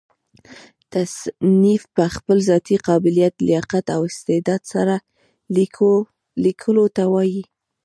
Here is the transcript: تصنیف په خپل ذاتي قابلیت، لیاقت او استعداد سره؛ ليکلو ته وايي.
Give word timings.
تصنیف 0.93 1.83
په 1.95 2.03
خپل 2.15 2.37
ذاتي 2.49 2.75
قابلیت، 2.87 3.33
لیاقت 3.47 3.85
او 3.95 4.01
استعداد 4.11 4.61
سره؛ 4.73 4.95
ليکلو 6.45 6.85
ته 6.95 7.03
وايي. 7.13 7.43